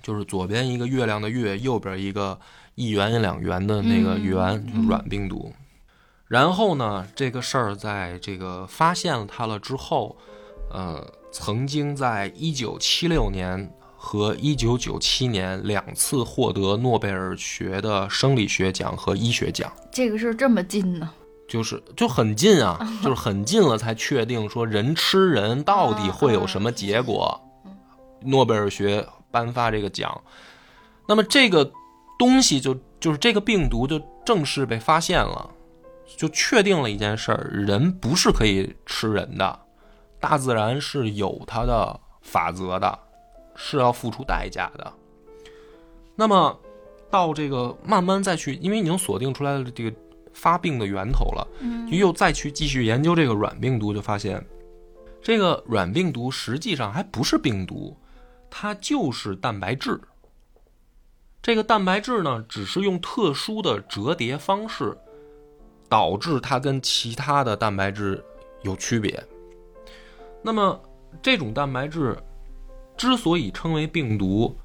[0.02, 2.38] 就是左边一个月亮的月，右边一个
[2.74, 5.52] 一元两元的那个嗯元，就是软病毒。
[6.28, 10.16] 然后呢，这个事儿在这个发现了它了之后，
[10.70, 21.10] 呃，曾经在一九七六年和一九九七年两次获得诺贝尔学的生理学奖和医学奖，这个事儿这么近呢？
[21.48, 27.40] 就是就很近啊， 就是很近了才确定说人吃人到底会有什么结果。
[28.22, 30.20] 诺贝尔学颁发这个奖，
[31.06, 31.70] 那么这个
[32.18, 35.50] 东西就就是这个病毒就正式被发现了，
[36.16, 39.60] 就确定了一件事儿：人不是可以吃人的，
[40.20, 42.98] 大自然是有它的法则的，
[43.54, 44.92] 是要付出代价的。
[46.14, 46.58] 那么
[47.10, 49.96] 到这个慢慢再去，因为已经锁定出来了这个
[50.32, 54.44] 发病的源头了，嗯就又再去继续研究这个软病毒，就发现
[55.22, 57.96] 这个软病毒实际上还不是病毒，
[58.50, 60.00] 它就是蛋白质。
[61.42, 64.96] 这个蛋白质呢，只是用特殊的折叠方式，
[65.88, 68.24] 导致它跟其他的蛋白质
[68.62, 69.22] 有区别。
[70.46, 70.80] 那么，
[71.20, 72.16] 这种蛋白质
[72.96, 74.56] 之所以称为病毒，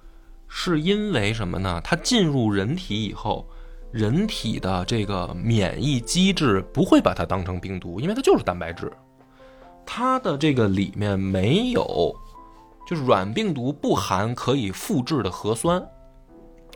[0.48, 1.82] 是因为什么呢？
[1.84, 3.48] 它进入人体以后，
[3.91, 8.91] 人体的这个免疫机制不会把它当成病毒，因为它就是蛋白质。
[9.84, 12.15] 它的这个里面没有，
[12.88, 15.84] 就是软病毒不含可以复制的核酸。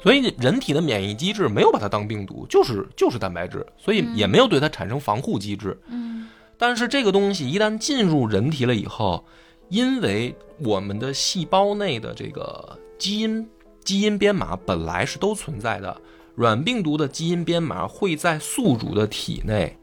[0.01, 5.79] 所以人体的免疫机制没有把它当病毒，就是就是蛋白质，所以也没有对它产生防护机制。
[5.89, 9.25] 嗯但是这个东西一旦进入人体了以后，
[9.69, 13.47] 因为我们的细胞内的这个基因
[13.83, 16.01] 基因编码本来是都存在的，
[16.35, 19.77] 软病毒的基因编码会在宿主的体内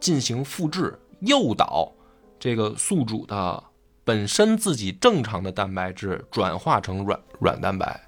[0.00, 1.92] 进行复制，诱导
[2.38, 3.62] 这个宿主的
[4.04, 8.00] 本身自己正常的蛋白质转化成软软蛋白、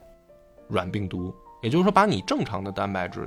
[0.68, 1.34] 软病毒。
[1.62, 3.26] 也就是说，把你正常的蛋白质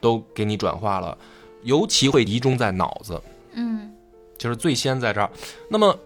[0.00, 1.16] 都给你转化了，
[1.62, 3.93] 尤其会集中在脑子，嗯
[4.38, 5.30] 就是最先在这儿。
[5.68, 5.98] 那么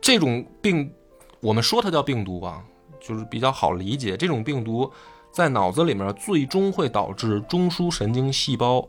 [0.00, 0.92] 这种病，
[1.40, 2.62] 我们说它叫病毒啊，
[3.00, 4.16] 就是比较好理解。
[4.16, 4.90] 这种病毒
[5.30, 8.86] 在脑子里面最终会导致中枢神经细胞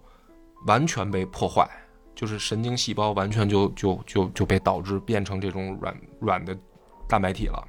[0.66, 1.70] 完全被破坏，
[2.14, 6.58] 就是神经细胞完全就就就就被导致变成这种软软的
[7.08, 7.68] 蛋白体了。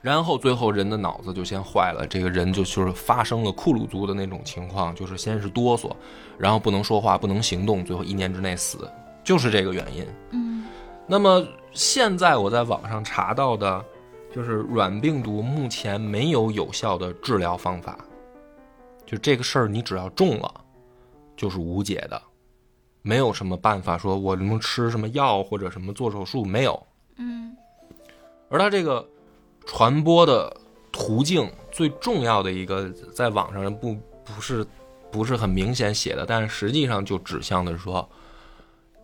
[0.00, 5.94] 然后最后人的脑子就先坏了，这个人就就是发生了库鲁族的那种情况，就是先是哆嗦，
[6.36, 8.90] 然后不能说话，不能行动，最后一年之内死，
[9.22, 10.06] 就是这个原因。
[10.30, 10.64] 嗯
[11.06, 13.84] 那么现在我在网上查到的，
[14.34, 17.98] 就是软病毒目前没有有效的治疗方法，
[19.04, 20.54] 就这个事儿你只要中了，
[21.36, 22.22] 就是无解的，
[23.02, 26.86] 没有什么办法说我能吃什么药或者什么做手术没有。
[27.16, 27.54] 嗯
[28.48, 29.06] 而它这个
[29.66, 30.54] 传播的
[30.92, 34.64] 途径最重要的一个，在网上不不是
[35.10, 38.08] 不是很明显写的，但是实际上就指向的是说，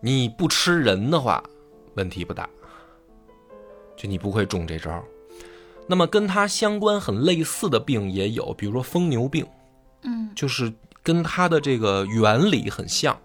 [0.01, 1.43] 你不吃人的话，
[1.95, 2.49] 问题不大，
[3.97, 5.03] 就你不会中这招。
[5.87, 9.45] 那么跟它相关很类似的病也有，比如说疯牛病，
[10.03, 13.19] 嗯就是跟它的这个原理很像。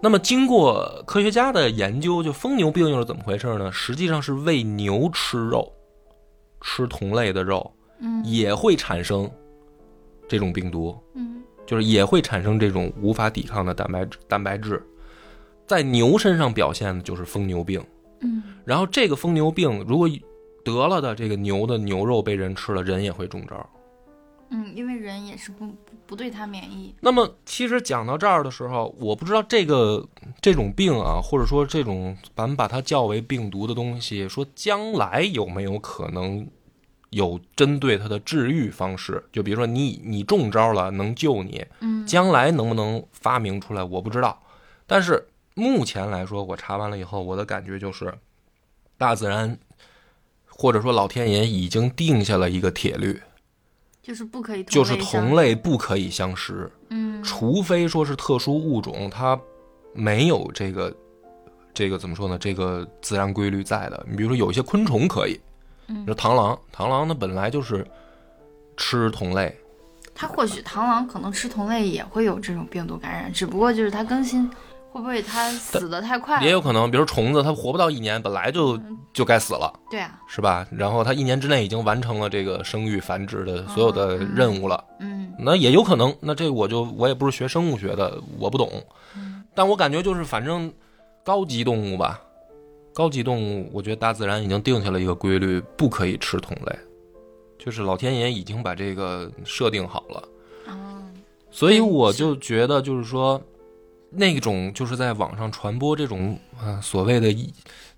[0.00, 3.72] 那么，经过科学家的研究，就疯牛病又是怎么回事呢？
[3.72, 5.72] 实际上是喂牛吃肉，
[6.60, 9.28] 吃同类的肉，嗯也会产生
[10.28, 14.18] 这种病毒，嗯就是也会产生这种无法抵抗的蛋白质。
[14.28, 14.80] 蛋白质
[15.68, 17.84] 在牛身上表现的就是疯牛病。
[18.20, 20.08] 嗯然后这个疯牛病如果
[20.64, 23.64] 得了的这个牛的牛肉被人吃了，人也会中招。
[24.50, 26.94] 嗯，因为人也是不不不对它免疫。
[27.00, 30.06] 那么，其实讲到这儿的时候，我不知道这个
[30.40, 36.48] 这种病啊，或者说这种咱们把它叫为病毒的东西，说将来有没有可能
[37.10, 39.22] 有针对它的治愈方式？
[39.30, 44.42] 就比如说你你中招了，能救你，嗯将来能不能发明出来，我不知道。
[44.86, 45.28] 但是
[45.58, 48.14] 目前来说，我查完了以后，我的感觉就是，
[48.96, 49.58] 大自然
[50.46, 53.20] 或者说老天爷已经定下了一个铁律，
[54.00, 56.70] 就是不可以就是同类不可以相食。
[56.90, 59.38] 嗯除非说是特殊物种，它
[59.92, 60.94] 没有这个
[61.74, 62.38] 这个怎么说呢？
[62.38, 64.06] 这个自然规律在的。
[64.08, 65.38] 你比如说有一些昆虫可以，
[65.88, 67.84] 嗯比如螳螂，螳螂呢本来就是
[68.76, 69.54] 吃同类，
[70.14, 74.48] 它或许螳螂可能吃同类也会有这种病毒感染，只不过就是它更新
[74.90, 76.44] 会不会它死的太快了？
[76.44, 78.78] 也有可能，比如虫子它活不到一年，本来就
[79.12, 80.66] 就该死了，对啊，是吧？
[80.70, 86.14] 然后它一年之内已经完成了这个生育繁殖的所有的任务了，嗯那也有可能。
[86.20, 88.70] 那这我就我也不是学生物学的，我不懂，
[89.54, 90.72] 但我感觉就是反正
[91.24, 92.20] 高级动物吧，
[92.92, 96.78] 高级动物，我觉得大自然已经定下了一个规律，不可以吃同类，
[97.58, 100.22] 就是老天爷已经把这个设定好了。
[100.66, 100.72] 哦
[101.50, 103.40] 所以我就觉得，就是说，
[104.10, 107.34] 那种就是在网上传播这种啊所谓的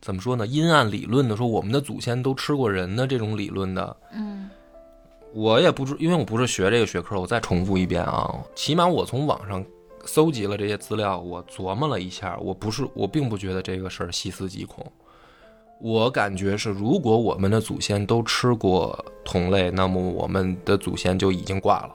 [0.00, 4.48] 怎么说呢阴暗理论的，说我们的祖先都吃过人的这种理论的，嗯。
[5.32, 9.64] 我也不知，因为我不是学这个学科，我再重复一遍啊，起码我从网上
[10.04, 14.84] 搜集了这些资料，我琢磨了一下，我不是，我并不觉得这个事儿细思极恐。
[15.80, 21.94] 我感觉是，如果我们的祖先都吃过同类，那么我们的祖先就已经挂了，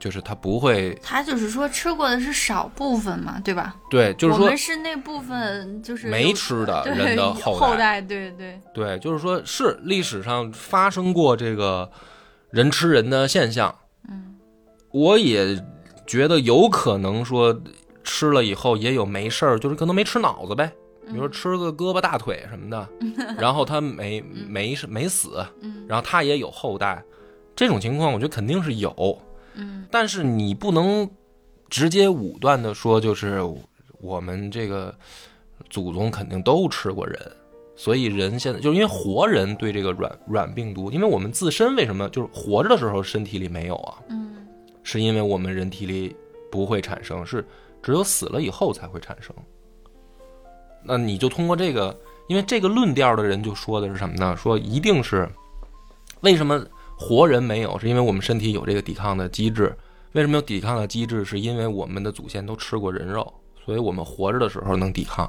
[0.00, 3.76] 就是他不会他就是说吃过的是少部分嘛，对吧？
[3.90, 11.88] 对，就是说我们是那部分就是没吃的 人的后后代对对，对，就是说是历史上发生过这个
[12.50, 13.72] 人吃人的现象。
[14.08, 14.36] 嗯。
[14.90, 15.62] 我也
[16.06, 17.60] 觉得有可能说
[18.02, 20.72] 吃了以后也有没事儿，就是可能没吃脑子呗，
[21.06, 22.88] 比如说吃个胳膊大腿什么的，
[23.38, 25.84] 然后他没没没死，嗯。
[25.86, 27.00] 然后他也有后代，
[27.54, 28.90] 这种情况我觉得肯定是有，
[29.54, 31.08] 嗯但是你不能
[31.68, 33.40] 直接武断的说，就是
[34.00, 34.94] 我们这个
[35.68, 37.20] 祖宗肯定都吃过人，
[37.76, 43.98] 所以人现在就是因为活人对这个软软病毒，因为我们自身为什么就是活着的时候身体里没有啊？
[44.08, 44.28] 嗯
[44.82, 46.16] 是因为我们人体里
[46.50, 47.46] 不会产生，是
[47.82, 49.32] 只有死了以后才会产生。
[50.82, 51.96] 那你就通过这个，
[52.26, 54.34] 因为这个论调的人就说的是什么呢？
[54.36, 55.28] 说一定是
[56.22, 56.64] 为什么
[57.00, 59.74] 活人没有，是因为我们身体有这个抵抗的机制。
[60.12, 61.24] 为什么有抵抗的机制？
[61.24, 63.32] 是因为我们的祖先都吃过人肉，
[63.64, 65.28] 所以我们活着的时候能抵抗。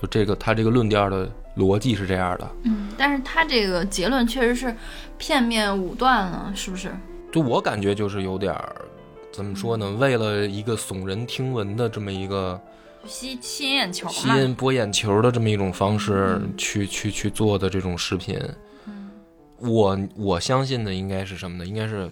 [0.00, 2.50] 就这个，他这个论调的逻辑是这样的。
[2.62, 4.74] 嗯，但是他这个结论确实是
[5.18, 6.90] 片面武断了，是不是？
[7.30, 8.74] 就我感觉就是有点儿，
[9.30, 9.90] 怎么说呢？
[9.98, 12.58] 为了一个耸人听闻的这么一个
[13.06, 14.28] 吸吸引眼球吸。
[14.28, 18.38] 引博眼球的这么一种方式嗯去去去做的这种视频，
[18.86, 19.01] 嗯
[19.62, 21.64] 我我相信的应该是什么呢？
[21.64, 22.10] 应该是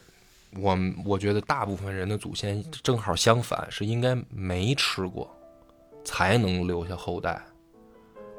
[0.56, 5.28] 我我觉得大部分人的祖先正好相反，是应该没吃过，
[6.04, 7.40] 才能留下后代，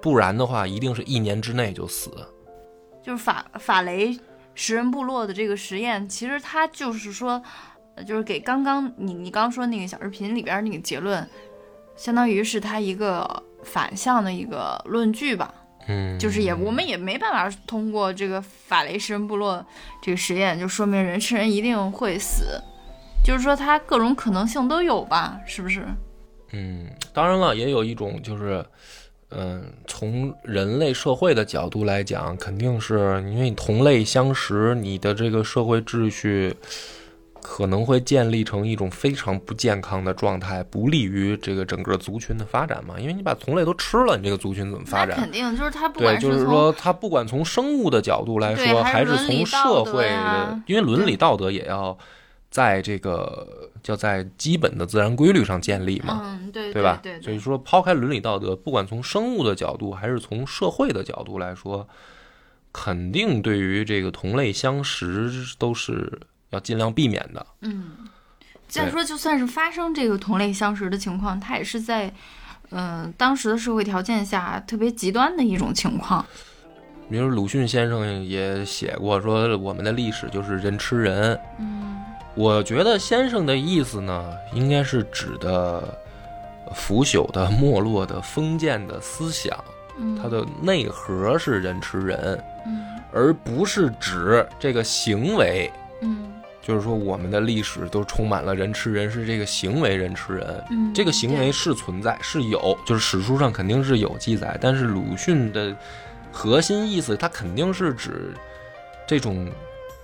[0.01, 2.11] 不然的话，一定是一年之内就死。
[3.03, 4.17] 就是法法雷
[4.55, 7.41] 食人部落的这个实验，其实它就是说，
[8.05, 11.27] 就是给刚刚你你刚说那个小视频里边那个结论，
[11.95, 15.53] 相当于是他一个反向的一个论据吧。
[15.87, 19.65] 嗯，就是也我们也没办法通过这个法雷食人部落
[20.01, 22.61] 这个实验，就说明人吃人一定会死，
[23.23, 25.85] 就是说它各种可能性都有吧，是不是？
[26.51, 28.63] 嗯，当然了，也有一种就是，
[29.29, 36.53] 嗯、从人类社会的角度来讲，肯定是因为你同类相食，你的这个社会秩序
[37.41, 42.99] 可能会建立成一种非常不健康的状态，不利于这个整个族群的发展嘛。
[42.99, 45.31] 因为你把同类都吃了，你这个族群怎么发展肯？
[45.31, 51.97] 定就是它不对，就是说，它不管从生物的角度来说，还还是从社会的呀，因为伦理道德也要
[52.49, 56.21] 在这个叫在基本的自然规律上建立嘛。
[56.23, 56.99] 嗯，对对吧？
[57.01, 61.87] 对所以说，抛开伦理道德，不管从生物的角度还是从社会的角度来说，
[62.71, 66.19] 肯定对于这个同类相食都是
[66.51, 67.45] 要尽量避免的。
[67.61, 67.91] 嗯，
[68.67, 72.07] 再说就算是发生这个同类相食的情况，它也是在
[72.69, 76.25] 嗯、呃当时的社会条件下特别极端的一种情况。
[77.09, 81.37] 比如鲁迅先生也写过说，我们的历史就是人吃人。
[81.59, 81.89] 嗯
[82.33, 85.93] 我觉得先生的意思呢，应该是指的
[86.73, 89.53] 腐朽的、没落的封建的思想，
[89.97, 95.69] 嗯，它的内核是人吃人，嗯而不是指这个行为。
[96.61, 100.63] 嗯就是说，我们的历史都充满了人吃人，是这个行为人吃人。
[100.69, 104.57] 嗯，这个行为是存在，是有，就是史书上肯定是有记载。
[104.61, 105.75] 但是鲁迅的
[106.31, 108.33] 核心意思，他肯定是指
[109.07, 109.51] 这种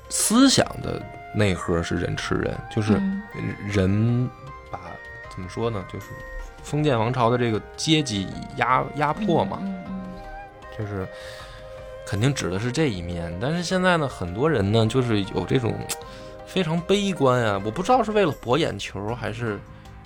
[0.09, 0.99] 思想的
[1.35, 3.21] 内核是人吃人，就是嗯
[3.67, 4.27] 人
[4.71, 4.79] 把
[5.29, 5.85] 怎么说呢？
[5.93, 6.07] 就是
[6.63, 9.61] 封建王朝的这个阶级压压迫嘛，
[10.77, 11.07] 就是
[12.05, 13.31] 肯定指的是这一面。
[13.39, 15.73] 但是现在呢，很多人呢，就是有这种
[16.47, 19.59] 非常悲观啊，我不知道是为了博眼球，还是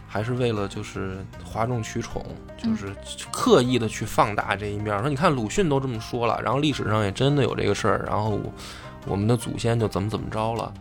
[0.07, 2.25] 还是为了就是哗众取宠，
[2.57, 2.93] 就是
[3.31, 4.99] 刻意的去放大这一面。
[4.99, 8.37] 说你看鲁迅都这么说了，然后历史上也真的有这个事儿，然后
[9.07, 10.73] 我们的祖先就怎么怎么着了。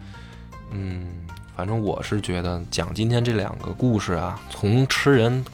[0.73, 1.09] 嗯，
[1.55, 5.45] 反正我是觉得讲今天这两个故事啊，从吃人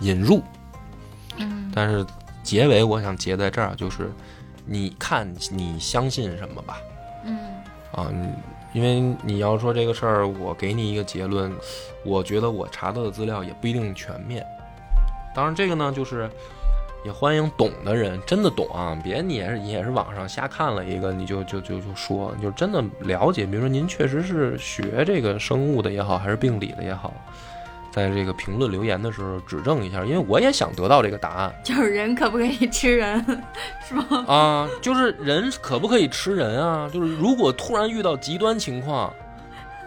[0.00, 0.42] 引入，
[1.38, 2.06] 嗯但是
[2.42, 4.10] 结尾我想结在这儿，就是
[4.64, 6.78] 你看你相信什么吧。
[7.24, 7.38] 嗯
[7.92, 8.28] 啊，你
[8.76, 11.50] 因为你要说这个事儿，我给你一个结论，
[12.04, 14.46] 我觉得我查到的资料也不一定全面。
[15.34, 16.28] 当然，这个呢，就是
[17.02, 23.46] 也欢迎懂的人，真的懂啊，别你也是你也是网上瞎看了一个，你就就就就说，就真的了解。
[23.46, 27.14] 比如说您确实是学这个生物的也好，还是病理的也好，
[27.96, 31.50] 在这个评论留言的时候指正一下，因为我也想得到这个答案。
[31.64, 33.24] 就是人可不可以吃人，
[33.88, 34.24] 是吗？
[34.28, 36.86] 啊，就是人可不可以吃人啊？
[36.92, 39.10] 就是如果突然遇到极端情况，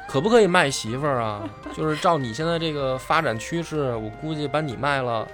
[0.08, 1.48] 可不可以卖媳妇儿啊？
[1.78, 5.28] 就是照你现在这个发展趋势，我估计把你卖了，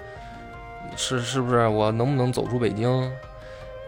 [0.96, 1.66] 是是不是？
[1.66, 3.10] 我能不能走出北京？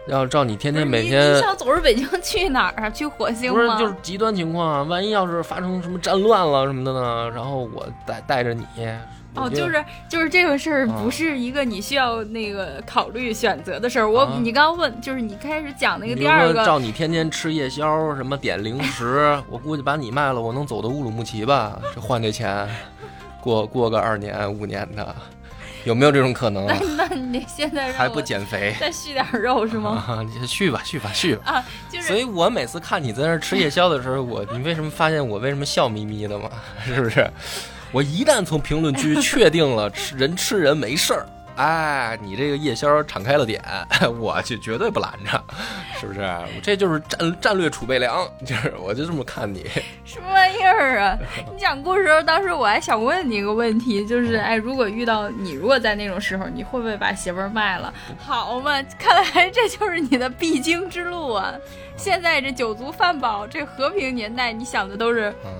[0.09, 2.89] 要照你天天每天你想走出北京去哪儿啊？
[2.89, 3.79] 去火星吗不是？
[3.79, 4.83] 就是极端情况啊？
[4.83, 7.29] 万一要是发生什么战乱了什么的呢？
[7.33, 8.65] 然后我带带着你，
[9.35, 14.09] 哦，就就是就是这个事儿啊不是一个你需要那个考虑选择的事儿。
[14.09, 21.79] 我、啊你刚刚问，就是你开始讲那个第二个，照你天天吃夜宵，什么点零食， 我估计把你卖了，我能走到乌鲁木齐吧？
[21.93, 22.67] 这换这钱，
[23.39, 25.15] 过过个二年五年的，
[25.85, 26.77] 有没有这种可能啊？
[26.97, 28.75] 那你现在还不减肥？
[28.79, 30.03] 再续点肉是吗？
[30.07, 31.41] 啊，你续吧，续吧，续吧。
[31.53, 36.49] 啊，就是所以我每次看你在那儿吃夜宵的时候，我你为什么发现我为什么笑眯眯的嘛？
[36.85, 37.29] 是不是？
[37.91, 41.25] 我一旦从评论区确定了吃人吃人没事儿，
[41.59, 43.61] 哎，你这个夜宵敞开了点，
[44.17, 45.43] 我就绝对不拦着，
[45.99, 46.25] 是不是？
[46.63, 49.65] 这就是战战略储备粮，就是我就这么看你。
[50.05, 51.17] 什么玩意儿啊？
[51.53, 57.93] 你讲故事的时候，当时我还想问你一个问题，就是哎，如果遇到你，如果在那种时候，你会不会把媳妇儿卖了？
[58.17, 61.53] 好嘛，看来这就是你的必经之路啊！
[61.97, 65.51] 现在这酒足饭饱，这和平年代，你想的都是嗯，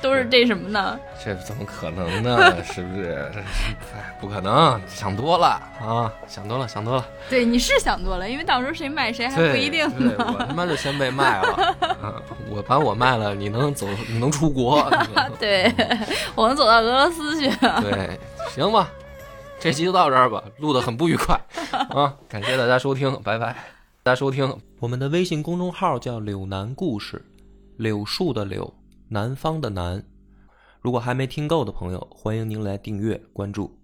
[0.00, 0.98] 都是这什么呢？
[1.24, 2.62] 这怎么可能呢？
[2.64, 3.30] 是不是？
[3.94, 7.06] 哎，不可能，想多了啊，想多了，想多了。
[7.28, 10.34] 对，你是想多了，因为到时候谁买谁还不一定对呢。
[10.38, 14.88] 我他妈就先被卖了，啊、我把我卖了，你能走，你能出国？
[15.38, 15.72] 对，
[16.34, 17.48] 我能走到俄罗斯去。
[17.80, 18.18] 对，
[18.50, 18.90] 行吧，
[19.58, 21.38] 这期就到这儿吧，录的很不愉快
[21.90, 23.54] 啊，感谢大家收听，拜拜。
[24.04, 27.22] 大家收听我们的微信公众号叫“柳南故事”，
[27.76, 28.72] 柳树的柳，
[29.08, 30.04] 南方的南。
[30.80, 33.77] 如果还没听够的朋友，欢迎您来订阅关注。